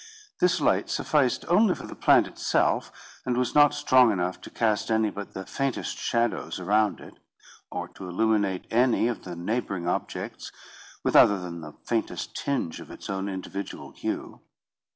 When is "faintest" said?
5.45-5.95, 11.85-12.35